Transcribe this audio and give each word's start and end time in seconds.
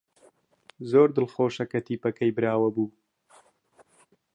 زۆر 0.89 1.07
دڵخۆشە 1.15 1.65
کە 1.71 1.79
تیپەکەی 1.85 2.31
براوە 2.37 2.69
بوو. 2.75 2.87